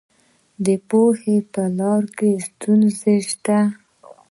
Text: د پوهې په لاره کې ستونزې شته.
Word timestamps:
د 0.65 0.67
پوهې 0.89 1.37
په 1.53 1.63
لاره 1.77 2.09
کې 2.17 2.31
ستونزې 2.47 3.15
شته. 3.29 3.57